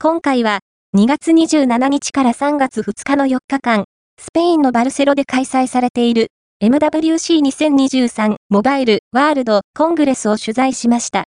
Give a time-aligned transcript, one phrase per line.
[0.00, 0.60] 今回は
[0.96, 3.84] 2月27日から3月2日の4日間、
[4.16, 6.28] スペインのバルセロで開催されている
[6.62, 11.16] MWC2023 モバイルワールドコングレスを取材しました。